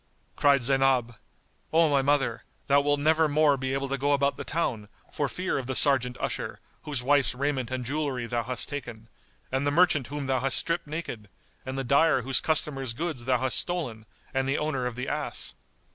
[0.35, 1.13] Cried Zaynab,
[1.71, 5.29] "O my mother, thou wilt never more be able to go about the town, for
[5.29, 9.09] fear of the Serjeant usher, whose wife's raiment and jewellery thou hast taken,
[9.51, 11.29] and the merchant whom thou hast stripped naked,
[11.67, 15.53] and the dyer whose customers' goods thou hast stolen and the owner of the ass."